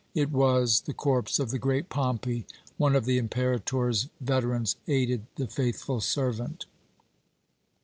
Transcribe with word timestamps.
It 0.15 0.31
was 0.31 0.81
the 0.81 0.95
corpse 0.95 1.37
of 1.37 1.51
the 1.51 1.59
great 1.59 1.87
Pompey. 1.87 2.47
One 2.77 2.95
of 2.95 3.05
the 3.05 3.19
Imperator's 3.19 4.09
veterans 4.19 4.75
aided 4.87 5.27
the 5.35 5.45
faithful 5.45 6.01
servant." 6.01 6.65